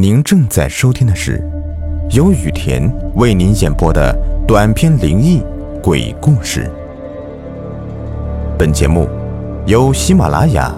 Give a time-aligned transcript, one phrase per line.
[0.00, 1.46] 您正在收听的是
[2.12, 4.16] 由雨田为您演播的
[4.48, 5.42] 短篇灵异
[5.82, 6.70] 鬼故事。
[8.58, 9.06] 本节目
[9.66, 10.74] 由喜马拉雅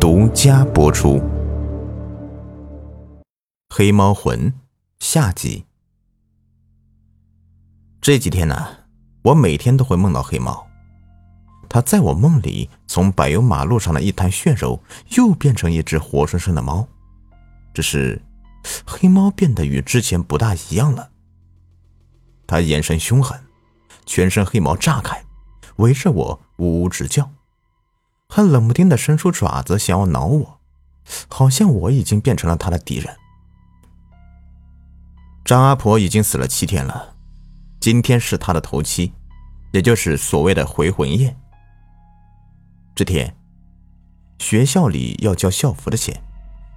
[0.00, 1.18] 独家播出。
[3.72, 4.50] 《黑猫魂》
[4.98, 5.64] 下集。
[8.00, 8.66] 这几天呢，
[9.22, 10.66] 我每天都会梦到黑猫。
[11.68, 14.80] 它在我梦里，从柏油马路上的一滩血肉，
[15.16, 16.84] 又变成一只活生生的猫。
[17.72, 18.20] 只是，
[18.86, 21.10] 黑猫变得与之前不大一样了。
[22.46, 23.40] 他眼神凶狠，
[24.04, 25.24] 全身黑毛炸开，
[25.76, 27.30] 围着我呜呜直叫，
[28.28, 30.60] 还冷不丁的伸出爪子想要挠我，
[31.28, 33.16] 好像我已经变成了他的敌人。
[35.44, 37.16] 张阿婆已经死了七天了，
[37.80, 39.12] 今天是她的头七，
[39.72, 41.36] 也就是所谓的回魂夜。
[42.94, 43.36] 这天，
[44.38, 46.22] 学校里要交校服的钱，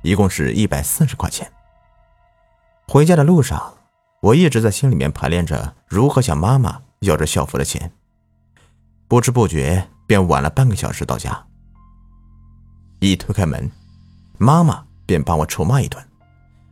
[0.01, 1.49] 一共是一百四十块钱。
[2.89, 3.73] 回家的路上，
[4.21, 7.91] 我一直在心里面排练着如何向妈妈要这校服的钱，
[9.09, 11.45] 不知不觉便晚了半个小时到家。
[12.99, 13.69] 一推开门，
[14.37, 16.01] 妈妈便把我臭骂一顿，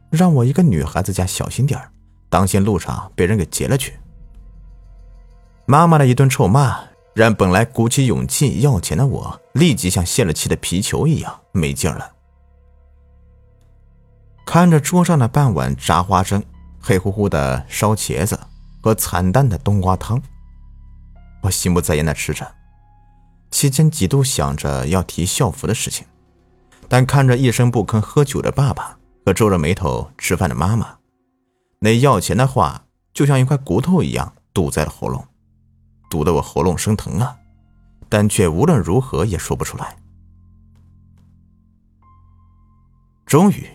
[0.09, 1.91] 让我一个女孩子家小心点儿
[2.29, 3.99] 当心路上被人给劫了去。
[5.65, 6.77] 妈妈的一顿臭骂。
[7.15, 12.11] 让本来鼓起勇气要钱的我，立即像泄了气的皮球一样没劲儿了。
[14.45, 16.41] 看着桌上的半碗炸花生、
[16.79, 18.39] 黑乎乎的烧茄子
[18.79, 20.21] 和惨淡的冬瓜汤，
[21.41, 22.49] 我心不在焉的吃着。
[23.49, 26.05] 期间几度想着要提校服的事情，
[26.87, 30.97] 但看着一声不吭喝酒的爸爸和皱着眉头吃饭的妈妈，
[31.79, 35.25] 那要钱的话就像一块骨头一样堵在了喉咙。
[36.09, 37.35] 堵得我喉咙生疼啊，
[38.07, 39.97] 但却无论如何也说不出来。
[43.25, 43.67] 终于，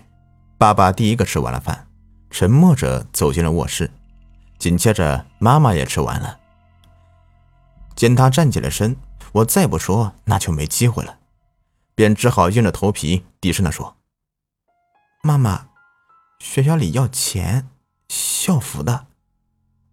[0.61, 1.89] 爸爸第一个吃完了饭，
[2.29, 3.91] 沉默着走进了卧室，
[4.59, 6.39] 紧接着妈妈也吃完了。
[7.97, 8.95] 见他站起了身，
[9.33, 11.19] 我再不说那就没机会了，
[11.95, 13.97] 便只好硬着头皮低声的说
[15.25, 15.69] ：“妈妈，
[16.41, 17.67] 学校里要钱，
[18.11, 19.07] 校服的，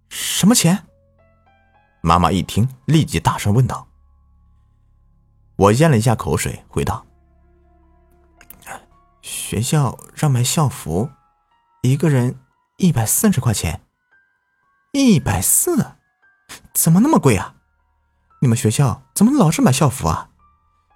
[0.09, 0.83] 什么钱？”
[2.03, 3.87] 妈妈一听，立即大声问道
[5.55, 7.06] ：“我咽了一下口水，回道：
[9.27, 11.09] 学校让买校服，
[11.81, 12.39] 一个人
[12.77, 13.81] 一百四十块钱。
[14.93, 15.95] 一百四，
[16.73, 17.55] 怎么那么贵啊？
[18.41, 20.29] 你们学校怎么老是买校服啊？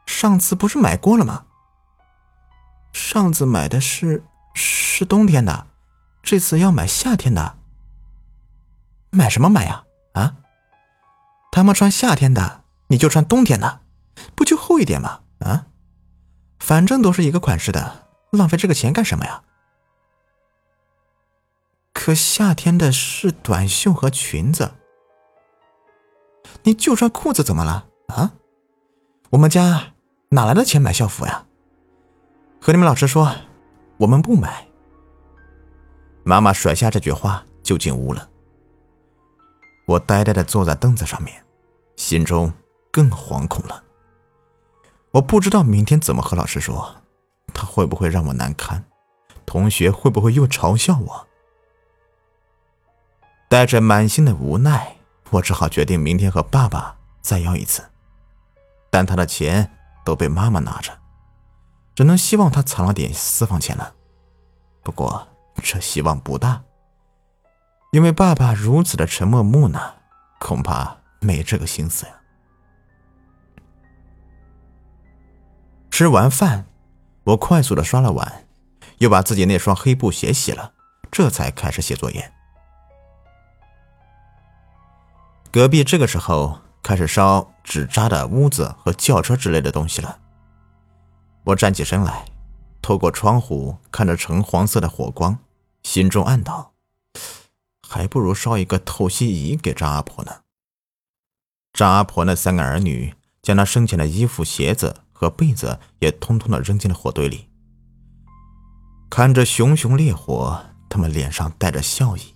[0.05, 1.45] 上次不是买过了吗？
[2.93, 5.67] 上次买的是是冬天的，
[6.23, 7.57] 这次要买夏天的。
[9.09, 9.83] 买什么买呀？
[10.13, 10.37] 啊？”
[11.51, 13.81] 他们穿夏天的，你就穿冬天的，
[14.35, 15.19] 不就厚一点吗？
[15.39, 15.65] 啊，
[16.59, 19.43] 反正都是一个款式的，浪费这个钱干什么呀？
[21.93, 24.71] 可夏天的是短袖和裙子，
[26.63, 27.87] 你就穿裤子怎么了？
[28.07, 28.33] 啊，
[29.29, 29.93] 我们家
[30.29, 31.45] 哪来的钱买校服呀？
[32.59, 33.35] 和你们老师说，
[33.97, 34.67] 我们不买。
[36.23, 38.29] 妈妈甩下这句话就进屋了。
[39.85, 41.43] 我呆呆的坐在凳子上面，
[41.97, 42.53] 心中
[42.91, 43.83] 更惶恐了。
[45.11, 46.95] 我不知道明天怎么和老师说，
[47.53, 48.83] 他会不会让我难堪？
[49.45, 51.27] 同学会不会又嘲笑我？
[53.49, 54.95] 带着满心的无奈，
[55.29, 57.83] 我只好决定明天和爸爸再要一次。
[58.89, 59.71] 但他的钱
[60.05, 60.97] 都被妈妈拿着，
[61.95, 63.93] 只能希望他藏了点私房钱了。
[64.83, 65.27] 不过
[65.61, 66.63] 这希望不大。
[67.91, 69.95] 因为爸爸如此的沉默木讷，
[70.39, 72.13] 恐怕没这个心思呀。
[75.89, 76.65] 吃完饭，
[77.23, 78.47] 我快速的刷了碗，
[78.97, 80.73] 又把自己那双黑布鞋洗了，
[81.11, 82.33] 这才开始写作业。
[85.51, 90.19] 隔壁这个时候开始烧纸扎的屋子和轿车之类的东西了。
[91.43, 92.25] 我站起身来，
[92.81, 95.37] 透过窗户看着橙黄色的火光，
[95.83, 96.73] 心中暗道。
[97.87, 100.43] 还不如烧一个透析仪给张阿婆呢。
[101.73, 107.47] 张阿婆那三个儿女将她生前的衣服、鞋子和被子也通通的扔进了火堆里。
[109.07, 110.59] 看着熊熊烈火，
[110.89, 112.33] 他们脸上带着笑意，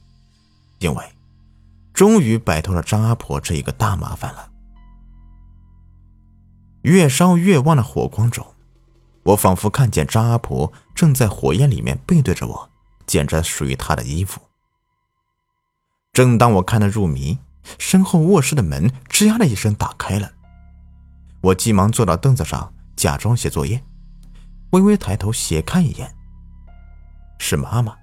[0.77, 1.03] 因为
[1.95, 4.51] 终于摆脱了张阿婆这一个大麻烦了。
[6.83, 8.45] 越烧越旺的火光中，
[9.23, 12.69] 我仿佛看见张阿婆正在火焰里面背对着我，
[13.07, 14.39] 捡着属于她的衣服。
[16.13, 17.39] 正当我看得入迷，
[17.79, 20.33] 身后卧室的门吱呀的一声打开了。
[21.45, 23.79] 我急忙坐到凳子上，假装写作业，
[24.71, 26.11] 微微抬头斜看一眼，
[27.37, 27.95] 是妈妈。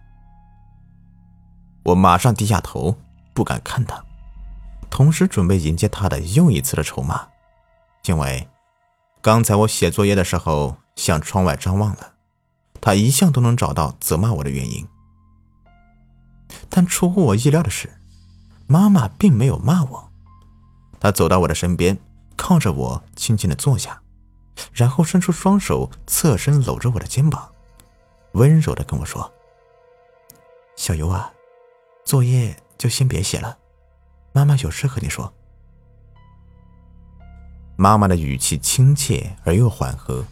[1.82, 2.96] 我马上低下头，
[3.34, 4.00] 不敢看他，
[4.88, 7.26] 同时准备迎接他的又一次的筹码，
[8.04, 8.48] 因为
[9.20, 12.12] 刚才我写作业的时候向窗外张望了，
[12.80, 14.86] 他一向都能找到责骂我的原因。
[16.68, 17.92] 但出乎我意料的是，
[18.68, 20.12] 妈妈并没有骂我，
[21.00, 21.98] 她走到我的身边，
[22.36, 24.02] 靠着我轻轻的坐下，
[24.72, 27.50] 然后伸出双手侧身搂着我的肩膀，
[28.32, 29.32] 温柔的跟我说
[30.76, 31.32] ：“小尤啊。”
[32.04, 33.56] 作业就先别写了，
[34.32, 35.32] 妈妈有事和你说。
[37.76, 40.24] 妈妈的语气亲切而又缓和，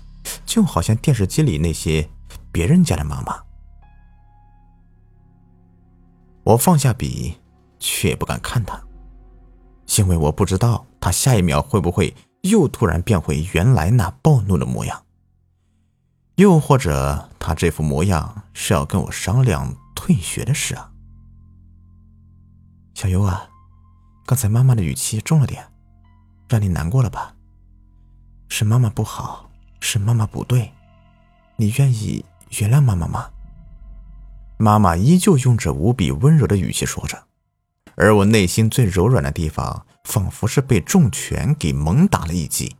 [0.45, 2.11] 就好像电视机里那些
[2.51, 3.41] 别人家的妈妈。
[6.43, 7.39] 我放下笔，
[7.79, 8.83] 却不敢看她，
[9.99, 15.03] 因为我不知道他下一秒会不会又突然变回原来那暴怒的模样，
[16.37, 20.91] 又或者他这副模样是要跟我商量退学的事啊。
[22.95, 23.49] 小优啊，
[24.27, 25.67] 刚才妈妈的语气重了点，
[26.49, 27.35] 让你难过了吧？
[28.49, 29.51] 是妈妈不好，
[29.81, 30.73] 是妈妈不对，
[31.57, 32.25] 你愿意
[32.59, 33.31] 原谅妈妈吗？
[34.59, 37.23] 妈妈依旧用着无比温柔的语气说着，
[37.97, 42.77] 而我内心最柔软的地方，仿佛是被重拳给猛打了一击，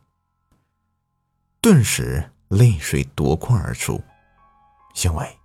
[1.61, 4.03] 顿时泪水夺眶而出，
[5.03, 5.37] 因为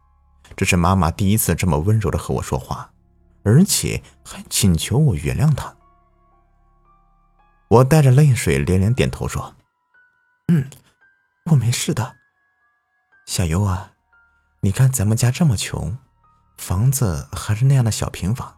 [0.57, 2.91] 这是妈妈第一次这么温柔的和我说话。
[3.49, 5.77] 而且还请求我原谅他。
[7.69, 9.55] 我带着泪水连连点头说
[10.53, 10.69] ：“嗯，
[11.53, 12.17] 我没事的。”
[13.25, 13.93] 小优啊，
[14.63, 15.97] 你看咱们家这么穷，
[16.59, 18.56] 房子还是那样的小平房。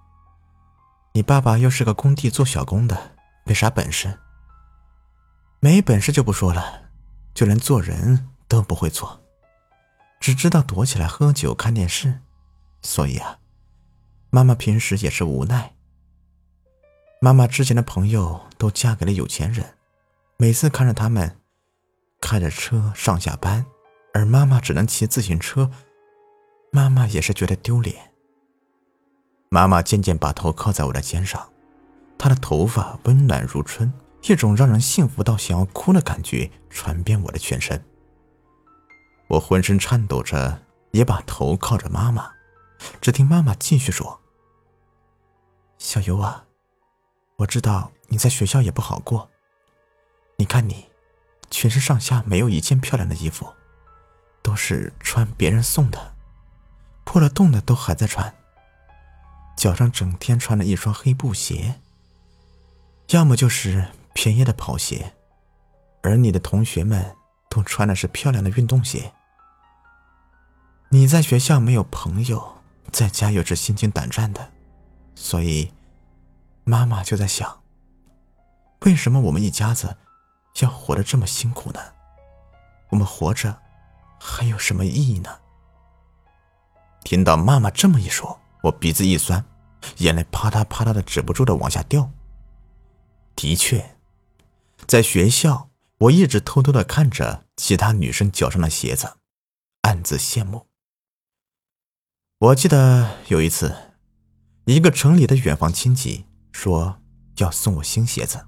[1.19, 4.20] 你爸爸又是个工地做小工的，没啥本事。
[5.59, 6.91] 没本事就不说了，
[7.35, 9.20] 就连做人都不会做，
[10.20, 12.20] 只知道躲起来喝酒看电视。
[12.82, 13.41] 所以啊。
[14.31, 15.75] 妈妈平时也是无奈。
[17.21, 19.75] 妈妈之前的朋友都嫁给了有钱人，
[20.37, 21.41] 每次看着他们
[22.21, 23.67] 开着车上下班，
[24.14, 25.69] 而妈妈只能骑自行车，
[26.71, 28.07] 妈妈也是觉得丢脸。
[29.50, 31.49] 妈妈渐渐把头靠在我的肩上，
[32.19, 33.93] 她的头发温暖如春，
[34.23, 37.83] 一种让人幸福到想要哭的感觉传遍我的全身。
[39.29, 42.33] 我浑身颤抖着，也把头靠着妈妈。
[43.00, 44.21] 只听妈妈继续说
[45.79, 46.45] ：“小尤啊，
[47.37, 49.31] 我知道你在学校也不好过。
[50.37, 50.87] 你看你，
[51.50, 53.53] 全身上下没有一件漂亮的衣服，
[54.43, 56.15] 都是穿别人送的，
[57.05, 58.33] 破了洞的都还在穿。
[59.58, 61.81] 脚上整天穿着一双黑布鞋，
[63.08, 65.14] 要么就是便宜的跑鞋，
[66.00, 67.16] 而你的同学们
[67.50, 69.12] 都穿的是漂亮的运动鞋。
[70.90, 72.55] 你在学校没有朋友。”
[72.90, 74.50] 在家又是心惊胆战的，
[75.14, 75.70] 所以
[76.64, 77.61] 妈妈就在想：
[78.81, 79.94] 为什么我们一家子
[80.62, 81.81] 要活得这么辛苦呢？
[82.88, 83.61] 我们活着
[84.19, 85.38] 还有什么意义呢？
[87.04, 89.44] 听到妈妈这么一说，我鼻子一酸，
[89.99, 92.10] 眼泪啪嗒啪嗒的止不住的往下掉。
[93.37, 93.96] 的确，
[94.87, 99.19] 在学校，我一直偷偷的看着其他女生脚上的鞋子，
[99.82, 100.66] 暗自羡慕。
[102.38, 103.75] 我记得有一次，
[104.64, 106.99] 一个城里的远房亲戚说
[107.37, 108.44] 要送我新鞋子，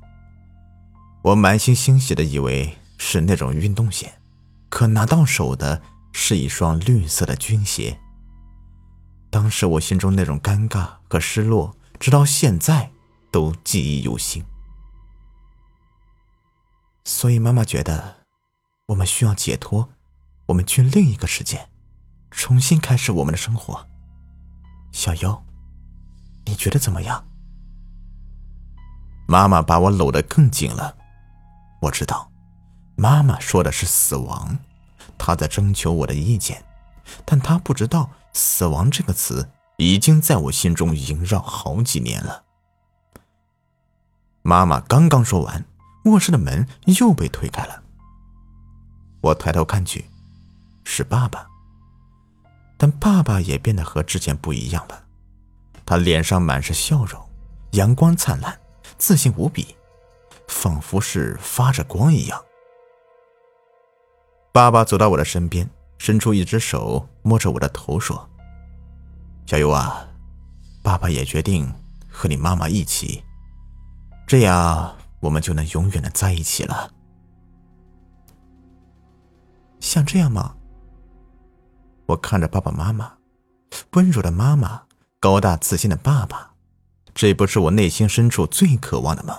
[1.23, 4.13] 我满心欣喜的以为是那种运动鞋，
[4.69, 5.81] 可拿到手的
[6.13, 8.01] 是一双绿色的军鞋。
[9.31, 12.91] 当时我心中那种尴尬和失落，直到现在
[13.31, 14.45] 都记忆犹新。
[17.05, 18.17] 所以妈妈觉得，
[18.89, 19.91] 我们需要解脱，
[20.47, 21.69] 我们去另一个世界。
[22.31, 23.87] 重新开始我们的生活，
[24.93, 25.43] 小优，
[26.45, 27.27] 你觉得怎么样？
[29.27, 30.97] 妈妈把我搂得更紧了。
[31.83, 32.31] 我知道，
[32.97, 34.59] 妈妈说的是死亡，
[35.19, 36.65] 她在征求我的意见，
[37.25, 42.45] 但她不知道“死亡”这个词已经在我心中萦绕好几年了。
[44.43, 45.65] 妈妈刚刚说完，
[46.05, 46.67] 卧室的门
[46.99, 47.83] 又被推开了。
[49.21, 50.07] 我抬头看去，
[50.85, 51.47] 是爸爸。
[52.79, 55.05] 但爸爸也变得和之前不一样了，
[55.85, 57.21] 他脸上满是笑容，
[57.73, 58.59] 阳光灿烂，
[58.97, 59.77] 自信无比，
[60.49, 62.43] 仿佛是发着光一样。
[64.53, 65.69] 爸爸走到我的身边，
[66.01, 68.27] 伸出一只手摸着我的头，说
[69.45, 70.09] ：“小优啊，
[70.83, 71.71] 爸爸也决定
[72.09, 73.23] 和你妈妈一起，
[74.27, 76.91] 这样我们就能永远的在一起了。
[79.79, 80.55] 像这样吗？”
[82.09, 83.19] 我看着爸爸妈妈，
[83.93, 84.85] 温柔的妈妈
[85.21, 86.55] 高大自信的爸爸，
[87.13, 89.39] 这不是我内心深处最渴望的吗？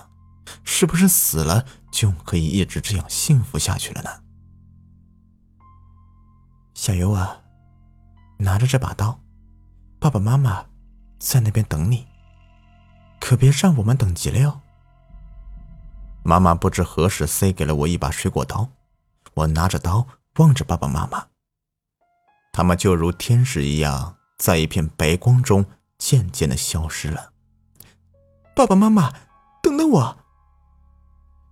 [0.62, 4.10] 是不是死了就可以一直这样幸福下去了呢？
[6.74, 7.42] 小尤啊，
[8.38, 9.20] 拿着这把刀，
[9.98, 10.64] 爸爸妈妈
[11.18, 12.06] 在那边等你，
[13.20, 14.60] 可别让我们等急了哟。
[16.24, 18.68] 妈妈不知何时塞给了我一把水果刀，
[19.34, 21.26] 我拿着刀望着爸爸妈妈，
[22.52, 25.64] 他们就如天使一样，在一片白光中
[25.98, 27.32] 渐渐的消失了。
[28.54, 29.12] 爸爸妈妈，
[29.62, 30.16] 等等我！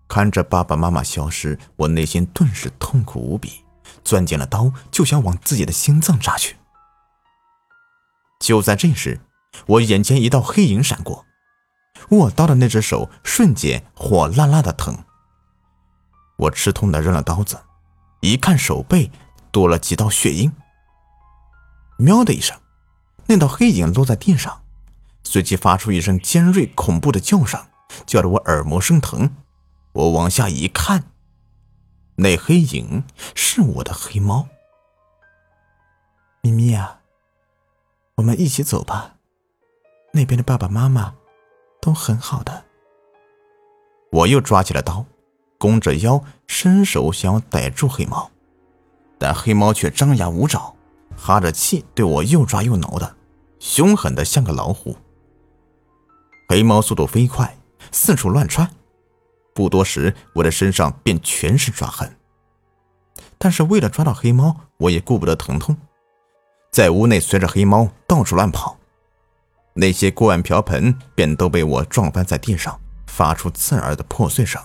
[0.08, 3.64] 看着爸爸妈妈消失，我内心顿时痛苦无比，
[4.04, 6.56] 攥紧了刀，就想往自己的心脏扎去。
[8.40, 9.20] 就在这时，
[9.66, 11.26] 我眼前一道黑影闪过。
[12.10, 15.04] 握刀的那只手瞬间火辣辣的疼，
[16.36, 17.60] 我吃痛的扔了刀子，
[18.20, 19.12] 一看手背
[19.52, 20.50] 多了几道血印。
[21.98, 22.58] 喵的一声，
[23.26, 24.62] 那道黑影落在地上，
[25.22, 27.62] 随即发出一声尖锐恐怖的叫声，
[28.06, 29.36] 叫得我耳膜生疼。
[29.92, 31.09] 我往下一看，
[32.20, 33.02] 那黑影
[33.34, 34.46] 是我的黑猫。
[36.42, 37.00] 咪咪呀，
[38.16, 39.16] 我们一起走吧，
[40.12, 41.14] 那边的爸爸妈妈。
[41.82, 42.64] 都很好的。
[44.12, 45.06] 我又抓起了刀，
[45.56, 48.30] 弓着腰，伸手想要逮住黑猫，
[49.18, 50.74] 但黑猫却张牙舞爪，
[51.16, 53.16] 哈着气对我又抓又挠的，
[53.58, 54.94] 凶狠的像个老虎。
[56.50, 57.56] 黑猫速度飞快，
[57.90, 58.70] 四处乱窜，
[59.54, 62.16] 不多时，我的身上便全是抓痕。
[63.38, 65.76] 但是为了抓到黑猫，我也顾不得疼痛，
[66.70, 68.76] 在屋内随着黑猫到处乱跑。
[69.74, 74.60] 那些锅碗瓢盆便都被我撞翻在地上，发出刺耳的破碎声。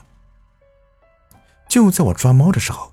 [1.70, 2.92] 就在我抓猫的时候，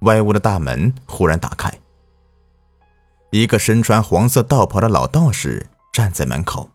[0.00, 1.72] 外屋的大门忽然打开，
[3.30, 6.68] 一个身穿黄色道袍的老道士站在门口，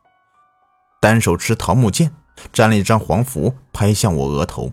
[1.00, 2.14] 单手持桃木剑，
[2.52, 4.72] 沾了一张黄符，拍向我额头，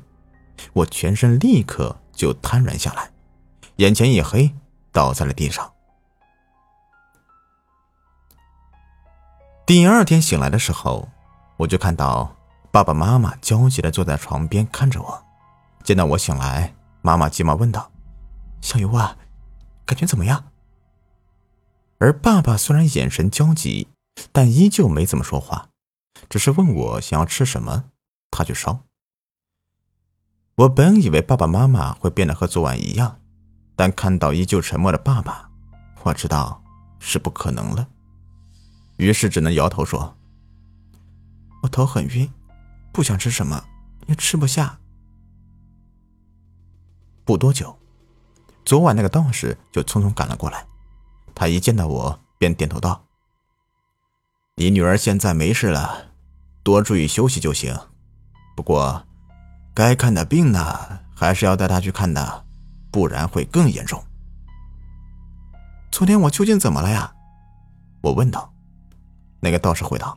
[0.73, 3.11] 我全身立刻就瘫软下来，
[3.77, 4.53] 眼前一黑，
[4.93, 5.73] 倒在了地上。
[9.65, 11.09] 第二天醒来的时候，
[11.57, 12.37] 我就看到
[12.73, 15.25] 爸爸妈妈焦急的坐在床边看着我。
[15.85, 17.91] 见到我醒来，妈妈急忙问道
[18.61, 19.17] ：“小尤啊，
[19.87, 20.45] 感觉怎么样？”
[21.99, 23.89] 而爸爸虽然眼神焦急，
[24.33, 25.70] 但依旧没怎么说话，
[26.31, 27.91] 只是问我想要吃什么，
[28.31, 28.85] 他就烧。
[30.55, 33.21] 我本以为爸爸妈妈会变得和昨晚一样，
[33.75, 35.51] 但看到依旧沉默的爸爸，
[36.05, 36.63] 我知道
[37.01, 37.89] 是不可能了。
[38.97, 40.17] 于是只能摇头说
[41.63, 42.31] ：“我头很晕，
[42.93, 43.65] 不想吃什么，
[44.07, 44.79] 也吃不下。”
[47.25, 47.77] 不多久，
[48.65, 50.65] 昨晚那个道士就匆匆赶了过来。
[51.35, 53.05] 他一见到我，便点头道
[54.57, 56.10] ：“你女儿现在没事了，
[56.63, 57.77] 多注意休息就行。
[58.57, 59.07] 不过，
[59.75, 62.45] 该看的病呢，还是要带她去看的，
[62.91, 64.03] 不然会更严重。”
[65.91, 67.13] 昨天我究竟怎么了呀？
[68.03, 68.53] 我问道。
[69.41, 70.15] 那个道士回答：“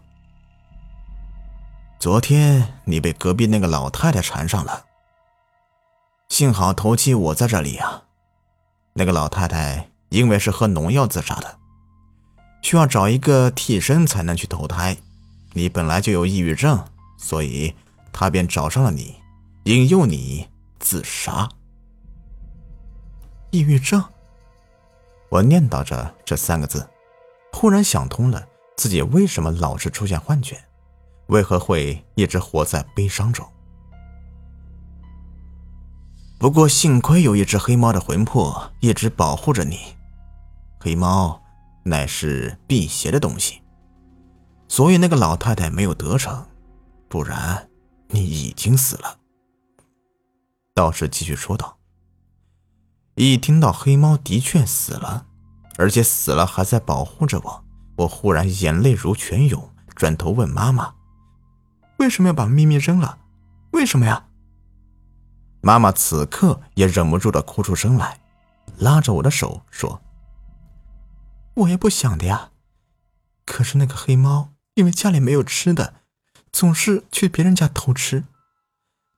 [1.98, 4.86] 昨天你被隔壁那个老太太缠上了，
[6.28, 8.04] 幸好头七我在这里啊。
[8.94, 11.58] 那个老太太因为是喝农药自杀的，
[12.62, 14.98] 需要找一个替身才能去投胎。
[15.54, 16.84] 你本来就有抑郁症，
[17.18, 17.74] 所以
[18.12, 19.16] 他便找上了你，
[19.64, 21.50] 引诱你自杀。
[23.52, 24.04] 抑郁症。”
[25.30, 26.88] 我念叨着这三个字，
[27.52, 28.48] 忽然想通了。
[28.76, 30.64] 自己为什么老是出现幻觉？
[31.28, 33.48] 为何会一直活在悲伤中？
[36.38, 39.96] 不过幸亏有一只黑猫的魂魄一直保护着你。
[40.80, 41.42] 黑猫
[41.84, 43.63] 乃是辟邪的东西，
[44.68, 46.46] 所以那个老太太没有得逞，
[47.08, 47.70] 不然
[48.08, 49.20] 你已经死了。
[50.74, 51.78] 道士继续说道。
[53.16, 55.28] 一听到黑猫的确死了，
[55.78, 57.64] 而且死了还在保护着我。
[57.98, 60.96] 我忽然眼泪如泉涌，转头问妈妈
[62.00, 63.20] ：“为什么要把咪咪扔了？
[63.74, 64.30] 为什么呀？”
[65.62, 68.20] 妈妈此刻也忍不住的哭出声来，
[68.80, 70.02] 拉着我的手说
[71.54, 72.50] ：“我也不想的呀，
[73.46, 76.02] 可是那个黑猫因为家里没有吃的，
[76.52, 78.26] 总是去别人家偷吃。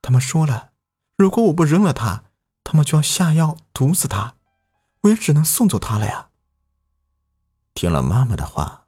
[0.02, 0.72] 他们说了，
[1.18, 2.26] 如果我不扔了它，
[2.64, 4.36] 他们就要下药毒死它，
[5.02, 6.30] 我也只能送走它了呀。”
[7.74, 8.86] 听了妈妈的话，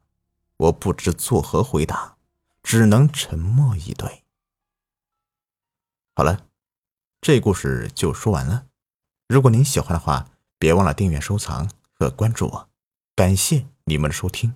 [0.57, 2.17] 我不知作何回答，
[2.63, 4.23] 只能沉默以对。
[6.15, 6.47] 好了，
[7.21, 8.65] 这故事就说完了。
[9.27, 12.69] 如果您喜欢的话，别忘了订阅、收藏和关注我。
[13.15, 14.55] 感谢你们的收听。